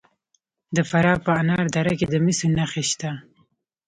د 0.75 0.77
فراه 0.89 1.17
په 1.25 1.31
انار 1.41 1.65
دره 1.75 1.93
کې 1.99 2.05
د 2.09 2.15
مسو 2.25 2.47
نښې 2.57 2.83
شته. 2.89 3.11